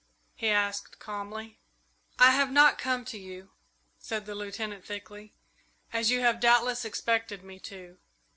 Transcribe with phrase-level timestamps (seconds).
[0.33, 1.59] he asked calmly.
[2.17, 3.51] "I have not come to you,"
[3.99, 5.35] said the Lieutenant, thickly,
[5.93, 7.99] "as you have doubtless expected me to.